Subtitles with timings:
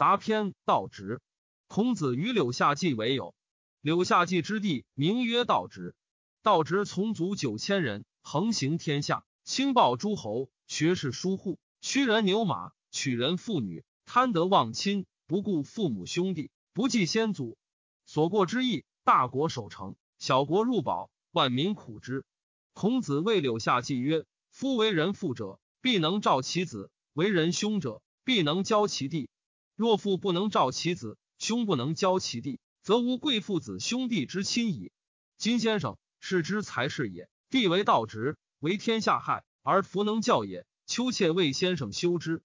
[0.00, 1.20] 杂篇道直。
[1.68, 3.34] 孔子与柳下季为友。
[3.82, 5.94] 柳下季之弟名曰道直。
[6.42, 17.58] 道直从族九千人，横行天下，轻暴诸侯，学士疏户，驱人牛马，娶人妇女，贪得忘亲，不顾父母兄弟，不计先祖。
[18.06, 22.24] 所过之义，大国守成，小国入保，万民苦之。
[22.72, 29.28] 孔子谓柳下季曰：“夫为人父者，必能照其子；为人兄者，必能教其弟。
[29.80, 34.92] 若父不能照其子，兄不能教其弟，则无贵父子兄弟之亲矣。”
[35.38, 35.96] 金先生。
[36.18, 37.30] 是之才是也。
[37.48, 40.66] 弟为道直，为天下害，而弗能教也。
[40.84, 42.42] 丘妾魏先生修之。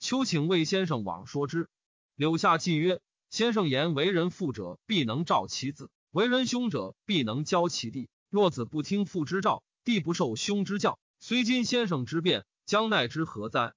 [0.00, 1.68] 丘请魏先生往说之。
[2.16, 8.08] 柳下季曰：“先生言为人父者，必能照其子；为人兄者，必能教其弟。
[8.30, 13.74] 若子不听父之召，弟不受兄之教，虽今先生之辩，将奈之何哉？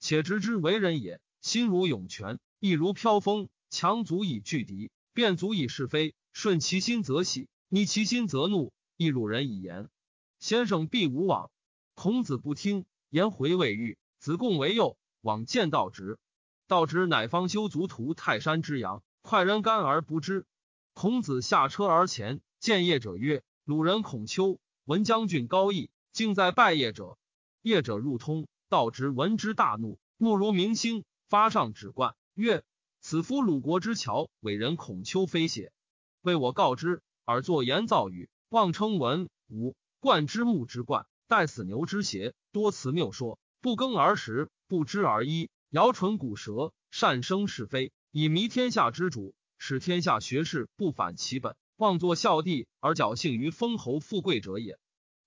[0.00, 6.14] 且直之为人也，心如涌泉，意如飘风，强足以拒敌，便足以是非。
[6.32, 9.90] 顺其心则喜，逆其心则怒。”亦辱人以言，
[10.38, 11.50] 先生必无往。
[11.94, 13.98] 孔子不听，言回未遇。
[14.18, 16.18] 子贡为右，往见道直。
[16.66, 20.46] 道直乃方修卒屠泰山之阳，快人干而不知。
[20.94, 27.18] 孔子下车而前，见业者曰：“鲁人孔丘，闻将军高义，竟在拜业者。”
[27.60, 32.64] 业者入通，道直闻之大怒，目如明星，发上指冠，曰
[33.00, 35.72] ：“此夫鲁国之乔，伟人孔丘非邪？
[36.20, 54.78] 为我告之，而作言造语。”妄称文武冠之木之冠，待死牛之邪，多辞谬说，不耕而食，不知而衣，摇唇鼓舌，善生是非，以迷天下之主，使天下学士不反其本，妄作孝弟而侥幸于封侯富贵者也。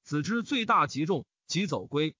[0.03, 2.15] 子之罪大极重，即走归。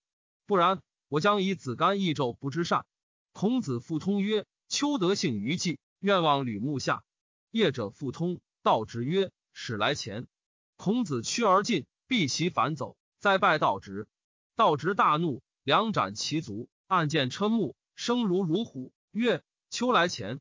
[0.46, 2.86] 不然，我将以子干益纣不知善。
[3.32, 7.04] 孔子复通曰：“丘德性于季，愿望吕木下。”
[7.52, 10.28] 业者复通，道直曰：“使来前。”
[10.76, 14.08] 孔子趋而进，避其反走，再拜道直。
[14.56, 20.40] 道直大怒，两斩其足，暗箭瞠目，声如如虎，曰：“秋来前，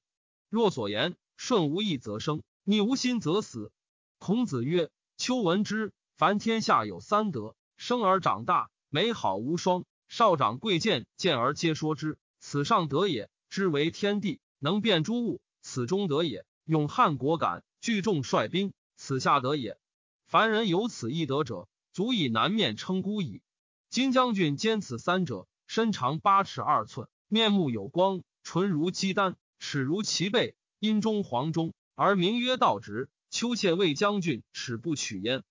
[0.51, 3.73] 若所言顺无义则生，逆无心则死。”
[4.19, 12.19] 孔子曰：“秋闻之，凡天下有三德：生而长大，美好无双；少长贵贱，见而皆说之。
[12.39, 19.79] 此上德也，知为天地，能变诸物；此中德也，勇汉果敢，聚众率兵；此下德也。”
[20.27, 23.43] 凡人有此一德者，足以南面称孤矣。
[23.89, 33.09] 金将军兼此三者，身长八尺二寸，面目有光，唇如鸡丹，齿如其背，阴中黄中，而名曰道直。
[33.31, 35.45] 丘妾谓将军齿不取焉。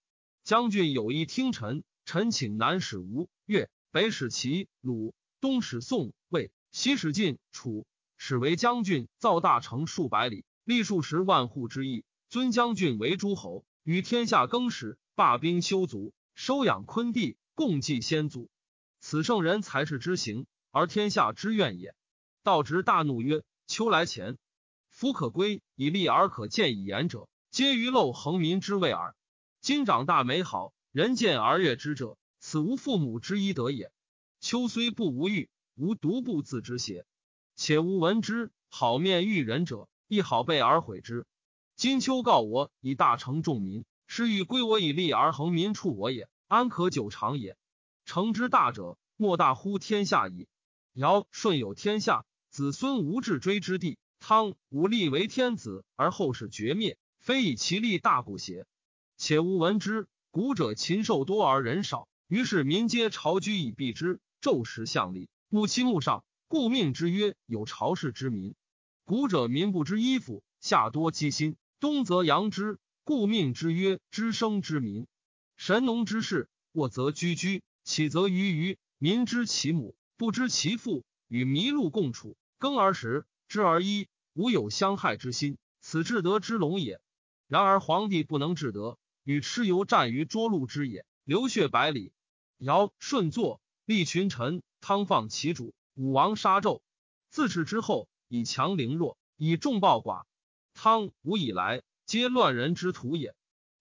[0.43, 6.13] 将军有意听臣，臣请南使吴越，北使齐鲁，东使宋，
[6.75, 7.87] 西使晋楚，
[8.17, 13.65] 使为将军，造大城数百里，立数十万户之邑，尊将军为诸侯。
[13.83, 18.49] 与天下更始，罢兵修族，收养昆弟，共祭先祖。
[18.99, 21.95] 此圣人才是之行，而天下之愿也。
[22.43, 24.37] 道直大怒曰：“秋来前，
[24.89, 29.15] 夫可归以立而可见以言者，皆于陋横民之谓耳。
[29.61, 33.93] 今长大美好，人见而悦之者，此无父母之一德也。
[34.41, 37.05] 秋虽不无欲，无独不自知邪？
[37.55, 41.25] 且吾闻之，好面遇人者，亦好备而毁之。”
[41.75, 47.57] 今秋告我以大成众民，是欲归我以利而恒民处我也，安可久长也？
[48.05, 50.47] 成之大者，莫大乎天下矣。
[50.93, 58.65] 尧舜有天下，子孙无至追之地；汤武立为天子，而后世绝灭，非以其力大故邪？
[59.17, 68.55] 且吾闻之，古者禽兽多而人少，于是民皆朝居以避之，昼食相立，木其木上，故命之曰有朝氏之民。
[69.05, 71.55] 古者民不知衣服，夏多积薪。
[71.79, 75.07] 冬则阳之，故命之曰知生之民。
[75.55, 78.77] 神农之事，卧则居居，起则鱼鱼。
[78.97, 85.57] 民知其母，不知其父，与麋鹿共处，耕而食，知而衣，无有相害之心。
[85.79, 86.99] 此至德之龙也。
[87.47, 92.11] 然而皇帝不能至德，与蚩尤战于涿鹿之野，流血百里。
[92.57, 96.79] 尧舜作，立群臣，汤放其主，武王杀纣。
[97.31, 100.25] 自此之后，以强凌弱，以众暴寡。
[100.75, 103.33] 汤武以来，皆乱人之徒也。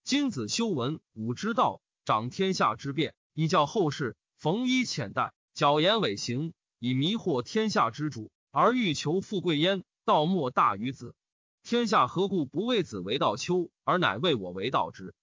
[0.03, 4.17] 今子修文武之道，长天下之变，以教后世。
[4.39, 9.85] 逢衣浅待，矫言伪行，以迷惑天下之主，而欲求富贵焉。
[10.06, 11.15] 道莫大于子。
[11.62, 15.15] 天下何故不为子为道丘，而乃为我为道之？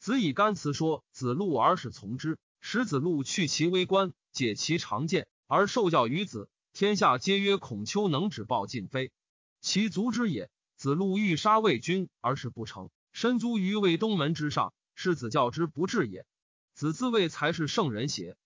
[0.00, 6.48] 子以干辞说子路而使从之，使子路去其微观，解其常见，而受教于子。
[6.72, 9.12] 天下皆曰孔丘能止暴尽非。
[9.60, 10.50] 其足之也。
[10.76, 16.24] 子路欲杀魏军，而是不成，身卒于魏东门之上，是子教之不至也。
[16.72, 18.36] 子自谓才是圣人邪？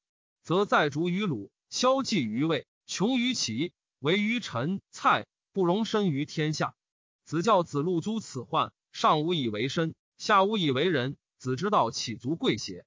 [0.43, 6.75] 则在逐于鲁，消济于魏，穷于齐，为于陈蔡，不容身于天下。
[7.23, 11.17] 子教子路诛此患，上无以为身，下无以为人。
[11.39, 12.85] 子之道岂足贵邪？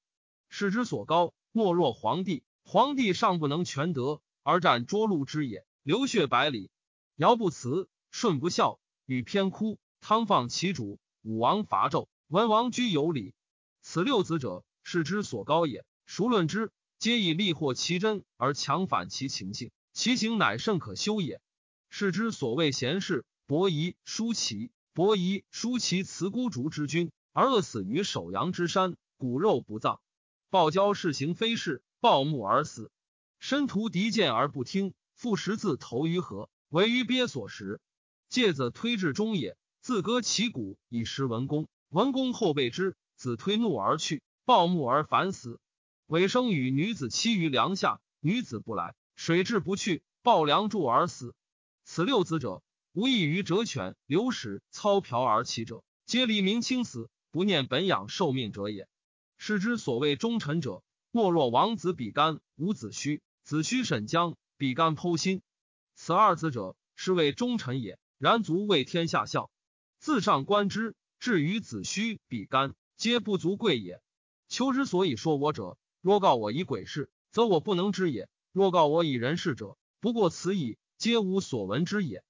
[0.50, 2.44] 世之所高，莫若皇帝。
[2.70, 6.70] 皇帝尚不能全德，而战涿鹿之野，流血百里。
[7.16, 8.82] 尧不辞，舜不孝。
[9.06, 13.34] 与偏哭，汤放其主，武王伐纣，文王居有礼。
[13.82, 15.86] 此六子者，世之所高也。
[16.06, 21.40] 孰论之，皆以利获其真而强反其情性，其行乃甚可修也。
[21.90, 24.72] 世之所谓贤士，伯夷、叔齐。
[24.92, 30.02] 伯夷、叔齐辞孤竹之君，而饿死于首阳之山，骨肉不葬。
[30.50, 32.92] 暴交是行非事，暴木而死。
[33.40, 37.80] 身屠敌剑而不听，复十字投于河，为于鳖所食。
[38.30, 41.68] 介子推至中也，自割其骨以食文公。
[41.90, 45.60] 文公后备之，子推怒而去，暴木而反死。
[46.08, 51.34] 尾生与女子期于梁下，女子不来，水至不去，抱梁柱而死。
[51.84, 52.62] 此六子者，
[52.92, 58.88] 无异于折犬、流矢、操瓢而起者，皆黎明清死，不念本养受命者也。
[59.38, 60.84] 是之所谓忠臣者，
[61.18, 65.42] 莫若王子比干、伍子胥、子胥沈姜、比干剖心。
[65.96, 67.98] 此二子者，是谓忠臣也。
[68.20, 69.50] 然足为天下笑，
[69.98, 74.00] 自上观之，至于子胥比干，皆不足贵也。
[74.48, 82.24] 求之所以说我者，若告我以鬼事，则我不能知也；若告我以人事者，不过此矣，皆无所闻之也。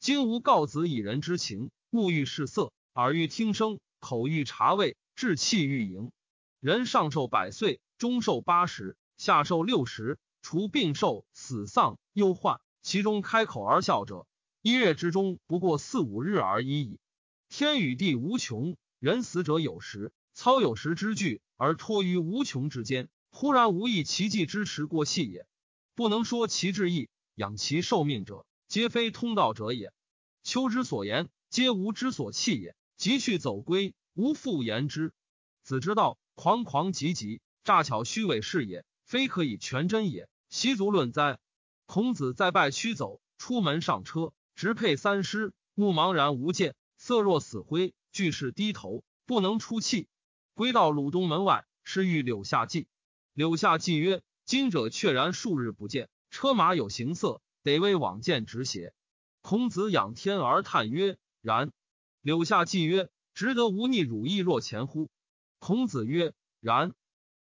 [0.00, 6.12] 今吾告子以人之情，目欲视色，耳欲听声，口欲察味，志气欲盈。
[6.60, 14.26] 人上寿百岁，中寿八十，下寿六十，除病寿、死丧、忧患，其中开口而笑者。
[14.60, 17.00] 一月之中，不过四五日而已矣。
[17.48, 23.08] 天与地无穷，人死者有时，操有时之具，而托于无穷之间。
[23.30, 25.46] 忽然无益其计之持过气也。
[25.94, 29.94] 不能说其志意，养其寿命者，皆非通道者也。
[30.42, 32.76] 秋之所言，皆吾之所弃也。
[32.98, 35.14] 即去走归，无复言之。
[35.62, 40.28] 子之道，狂狂急急，诈巧虚伪是也，非可以全真也。
[40.50, 41.38] 习足论哉！
[41.86, 44.34] 孔子在拜屈走，出门上车。
[44.54, 47.94] 直佩三师，目茫然无见，色若死灰。
[48.12, 50.08] 俱是低头，不能出气。
[50.52, 52.86] 归到鲁东门外，是遇柳下季。
[53.32, 58.92] 柳下季曰：“今者确然数日不见，车马有形色，得为往见直邪？”
[59.40, 61.72] 孔子仰天而叹曰：“然。”
[62.20, 65.10] 柳下季曰：“值得无逆汝意若前乎？”
[65.58, 66.94] 孔子曰：“然。”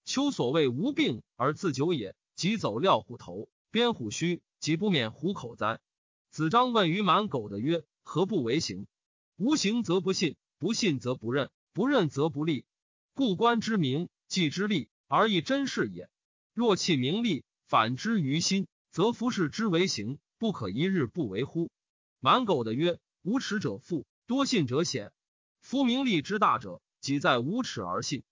[0.05, 5.79] 秋所谓无病而自久也，即走料虎头，鞭虎须，即不免虎口哉？
[6.29, 8.85] 子张问于满狗的曰：“何不为行？
[9.37, 12.65] 无行则不信，不信则不认，不认则不立。
[13.13, 16.09] 故官之名，计之利，而亦真事也。
[16.53, 21.71] 若弃名利，反之于心，则夫事之为行，不可一日不为乎？”
[22.19, 25.13] 满狗的曰：“无耻者富，多信者险。
[25.61, 28.23] 夫名利之大者，即在无耻而信。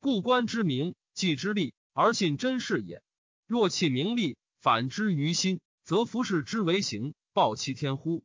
[0.00, 3.02] 故官之名，计之利，而信真事也。
[3.46, 8.24] 若弃名利，反之于心，则夫事之为行。”报其天乎？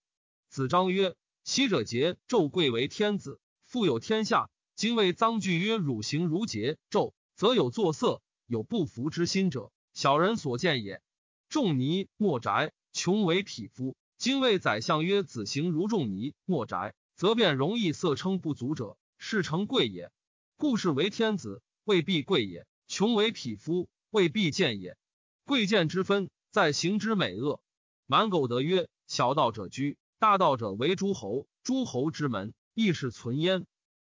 [0.50, 1.16] 子张曰
[1.46, 4.50] ：“昔者桀纣贵为天子，富有天下。
[4.76, 11.02] 今为臧惧曰：‘汝行如桀纣，则有作色，有不服之心者，小人所见也。’
[11.50, 13.96] 仲尼莫宅，穷为匹夫。
[14.18, 20.12] 今为宰相曰：‘子行如仲尼莫宅，则便容易色称不足者，是成贵也。
[20.58, 22.64] 故事为天子，未必贵也；
[22.96, 24.96] 穷为匹夫，未必贱也。
[25.44, 27.60] 贵贱之分，在行之美恶。”
[28.08, 28.88] 满苟得曰。
[29.06, 31.46] 小道者居，大道者为诸侯。
[31.62, 33.66] 诸侯之门，亦是存焉。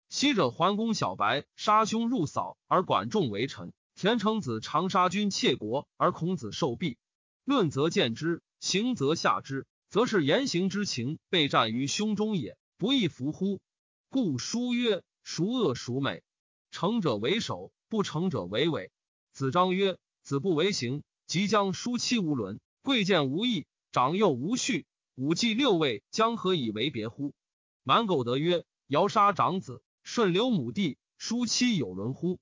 [0.07, 6.97] 昔者桓公小白杀兄入嫂，而管仲为臣；田成子常杀君窃国，而孔子受弊。
[7.43, 13.59] 论则见之，行则下之，则是言行之情备战于胸中也，不亦服乎？
[14.07, 16.23] 故书曰：孰恶孰美？
[16.71, 18.91] 成者为首，不成者为伪。
[19.31, 23.65] 子张曰：子不为行，即将叔妻无伦，贵贱无益。
[23.93, 27.33] 长幼无序，五季六位将何以为别乎？
[27.83, 32.37] 满苟得曰：“尧杀长子，舜留母弟，叔妻有伦乎？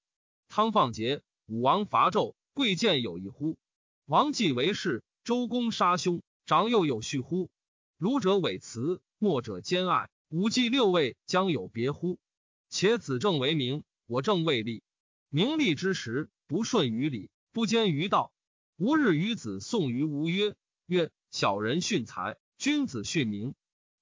[0.50, 3.58] 汤放桀，武王伐纣，贵贱有异乎？
[4.06, 7.50] 王继为士，周公杀兄，长幼有序乎？
[7.98, 12.18] 儒者伪辞，墨者兼爱，五季六位将有别乎？
[12.70, 14.84] 且子正为名，我正为利。
[15.36, 18.32] 名利之时，不顺于礼，不兼于道。
[18.78, 23.54] 吾日与子宋于吾曰：曰。”小人训才，君子训名。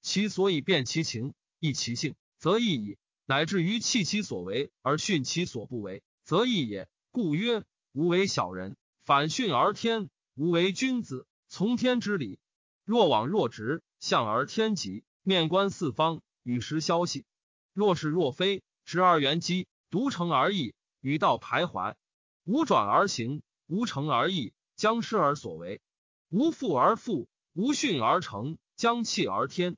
[0.04, 6.88] 其所以变其情，易其性，则易矣；乃至于弃其所为而训其所不为，则易也。
[7.10, 7.64] 故曰：
[7.94, 12.38] 无为小人，反训而天；无为君子，从天之理。
[12.86, 17.26] 若往若直，向而天极，面观四方，与时消息。
[17.74, 21.96] 若是若非，直而圆机，独成而异，与道徘徊。
[22.46, 25.82] 无转而行，无成而易，将失而所为。
[26.30, 29.76] 无复而复，无训而成，将弃而天。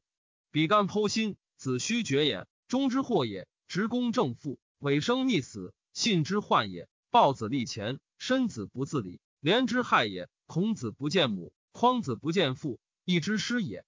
[0.52, 3.48] 比干剖心，子虚绝也，终之祸也。
[3.68, 6.88] 直公正父，尾生逆死，信之患也。
[7.10, 10.30] 豹子立前，身子不自理，连之害也。
[10.46, 13.84] 孔子不见母，匡子不见父，亦之师也。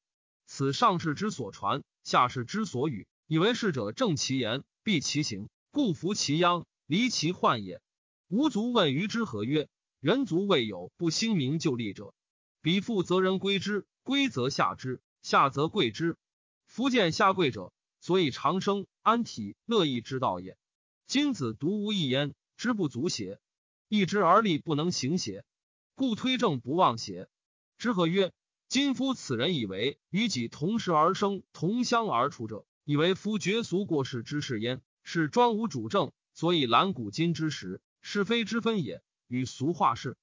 [0.48, 3.08] 此上士之所传，下士之所语。
[3.28, 7.82] 以为是者正其言，必其行，故服其殃，离其患也。
[8.30, 12.14] 吾卒问于之何曰：人卒未有不兴名就立者，
[12.62, 16.18] 彼复则人归之，归则下之，下则贵之。
[16.66, 20.58] 夫见下贵者，所以长生安体乐义之道也。
[21.06, 22.34] 今子独无一焉。
[22.58, 23.40] 知不足邪？
[23.88, 25.46] 一之而立不能行邪？
[25.94, 27.30] 故推正不忘邪？
[27.78, 28.34] 之何曰：
[28.68, 34.82] 今夫此人以为与己同时而生，同乡而出者，以为夫绝俗过世之事焉。
[35.04, 39.02] 是专无主政，所以览古今之时，是非之分也。
[39.28, 40.18] 与俗化事，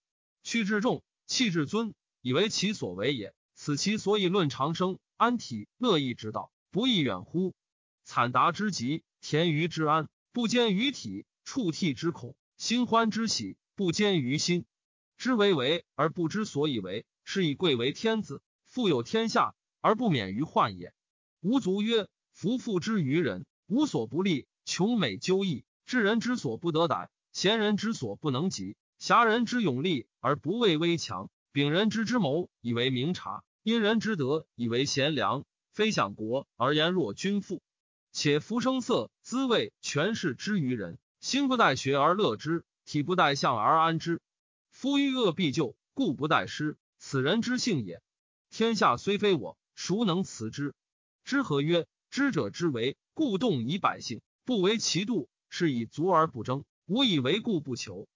[0.44, 3.34] 去至重，弃至尊，以为其所为也。
[3.56, 7.52] 此其所以论长生安体乐义之道，不亦远乎？
[8.04, 11.26] 惨达之极，田于之安，不兼于体。
[11.42, 14.66] 触涕之恐，心欢之喜，不兼于心。
[15.16, 20.94] 知为为而不知所以为，是以贵为天子，富有天下而不免于患也。
[21.40, 35.44] 吾卒曰：夫妇之于人，无所不利，穷美究义，智人之所不得逮，贤人之所不能及，侠人之勇力而不畏危强，秉人之之谋以为明察，因人之德以为贤良。
[35.72, 37.60] 非享国而言若君父，
[38.12, 40.98] 且夫声色滋味权势之于人。
[41.20, 44.20] 心不待学而乐之，体不待相而安之。
[44.70, 46.76] 夫欲恶必救，故不待失。
[46.98, 48.00] 此人之性也。
[48.50, 50.74] 天下虽非我，孰能辞之？
[51.24, 51.86] 知何曰？
[52.08, 56.64] 知者之为，故动以百姓；不为其度，是以足而不争。
[56.84, 58.08] 无以为故不求，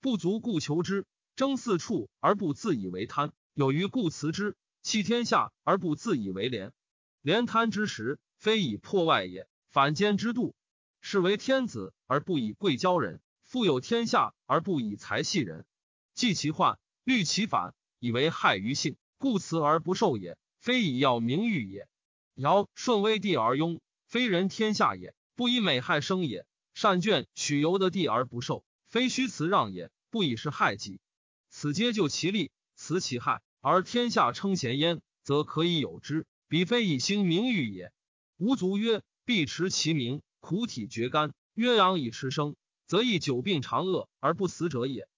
[0.00, 1.04] 不足故求之。
[1.34, 4.56] 争四处而不自以为贪，有余故辞之。
[4.80, 6.72] 弃天下而不自以为廉，
[7.20, 10.54] 廉贪之时，非以破外也，反间之度。
[11.02, 15.66] 是为天子而不以贵骄人，富有天下而不以财系人。
[16.14, 20.38] 济其患，虑其反，以为害于性，故辞而不受也。
[20.60, 21.88] 非以要名誉也。
[22.36, 26.46] 尧顺威帝而庸，非人天下也，不以美害生也。
[26.76, 31.00] 善眷取由得地而不受，非虚辞让也，不以是害己。
[31.48, 36.26] 此皆就其利，辞其害，而天下称贤焉，则可以有之。
[36.48, 37.94] 彼非以兴名誉也。
[38.36, 40.20] 吾卒曰：必持其名。
[40.40, 42.56] 苦体绝肝，鸳鸯以持生，
[42.86, 45.08] 则亦久病长恶而不死者也。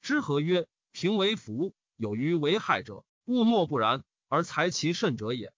[0.00, 0.68] 知何曰？
[0.92, 5.52] 平为福，有余为害者，物莫不然，而才其甚者也。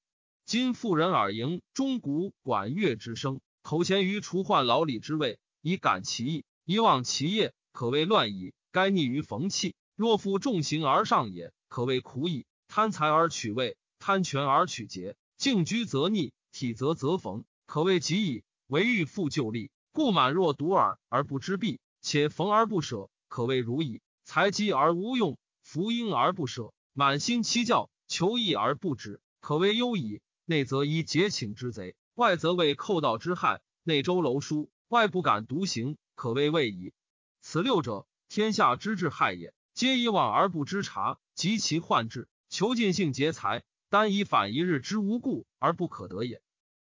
[0.46, 8.54] 今妇人耳迎钟鼓管乐之声，口衔于除患老李之位，以感其意，以忘其业，可谓乱矣。
[8.72, 12.46] 该逆于逢气，若负重行而上也，可谓苦矣。
[12.68, 18.44] 贪财而取位，贪权而取节，静居则逆，体则则逢，可谓极矣。
[18.68, 24.00] 唯欲复旧利，故满若独耳而不知弊；且逢而不舍，可谓如矣。
[24.24, 30.22] 财积而无用，福婴而不舍，满心欺教，求义而不止，可谓忧矣。
[30.44, 33.60] 内则依结请之贼，外则为寇盗之害。
[33.82, 36.92] 内周楼书，外不敢独行，可谓畏矣。
[37.40, 39.54] 此六者，天下之至害也。
[39.72, 46.42] 皆以往而不知察，及其患至，求尽性劫财，单以反一日之无故而不可得也。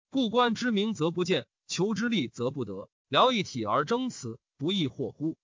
[0.10, 1.48] 故观之明则不见。
[1.68, 5.38] 求之利则不得，聊一体而争此，不亦惑乎？